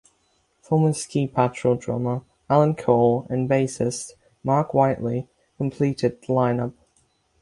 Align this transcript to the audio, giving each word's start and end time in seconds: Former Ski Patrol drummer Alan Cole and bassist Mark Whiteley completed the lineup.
Former 0.63 0.93
Ski 0.93 1.27
Patrol 1.27 1.75
drummer 1.75 2.23
Alan 2.49 2.73
Cole 2.73 3.27
and 3.29 3.47
bassist 3.47 4.13
Mark 4.43 4.73
Whiteley 4.73 5.27
completed 5.59 6.19
the 6.23 6.27
lineup. 6.33 6.73